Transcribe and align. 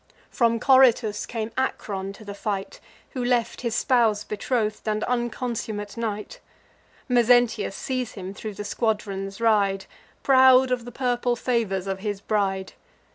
From 0.31 0.59
Coritus 0.59 1.27
came 1.27 1.51
Acron 1.57 2.11
to 2.13 2.25
the 2.25 2.33
fight, 2.33 2.79
Who 3.11 3.23
left 3.23 3.61
his 3.61 3.75
spouse 3.75 4.23
betroth'd, 4.23 4.87
and 4.87 5.03
unconsummate 5.03 5.95
night. 5.95 6.39
Mezentius 7.07 7.75
sees 7.75 8.13
him 8.13 8.33
thro' 8.33 8.51
the 8.53 8.63
squadrons 8.65 9.39
ride, 9.39 9.85
Proud 10.23 10.71
of 10.71 10.85
the 10.85 10.91
purple 10.91 11.35
favours 11.35 11.85
of 11.85 11.99
his 11.99 12.19
bride. 12.19 12.73